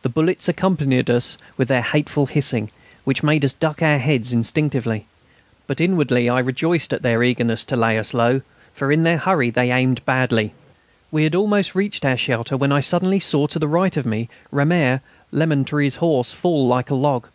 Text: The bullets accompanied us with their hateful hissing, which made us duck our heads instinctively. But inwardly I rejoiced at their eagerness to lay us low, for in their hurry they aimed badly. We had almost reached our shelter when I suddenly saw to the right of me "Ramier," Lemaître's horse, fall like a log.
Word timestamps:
The 0.00 0.08
bullets 0.08 0.48
accompanied 0.48 1.10
us 1.10 1.36
with 1.58 1.68
their 1.68 1.82
hateful 1.82 2.24
hissing, 2.24 2.70
which 3.04 3.22
made 3.22 3.44
us 3.44 3.52
duck 3.52 3.82
our 3.82 3.98
heads 3.98 4.32
instinctively. 4.32 5.04
But 5.66 5.78
inwardly 5.78 6.26
I 6.26 6.38
rejoiced 6.38 6.94
at 6.94 7.02
their 7.02 7.22
eagerness 7.22 7.66
to 7.66 7.76
lay 7.76 7.98
us 7.98 8.14
low, 8.14 8.40
for 8.72 8.90
in 8.90 9.02
their 9.02 9.18
hurry 9.18 9.50
they 9.50 9.70
aimed 9.70 10.02
badly. 10.06 10.54
We 11.10 11.24
had 11.24 11.34
almost 11.34 11.74
reached 11.74 12.06
our 12.06 12.16
shelter 12.16 12.56
when 12.56 12.72
I 12.72 12.80
suddenly 12.80 13.20
saw 13.20 13.46
to 13.48 13.58
the 13.58 13.68
right 13.68 13.94
of 13.98 14.06
me 14.06 14.30
"Ramier," 14.50 15.02
Lemaître's 15.34 15.96
horse, 15.96 16.32
fall 16.32 16.66
like 16.66 16.88
a 16.88 16.94
log. 16.94 17.28